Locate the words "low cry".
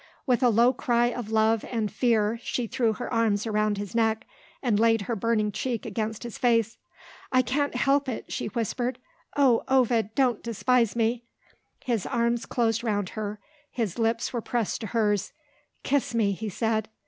0.49-1.11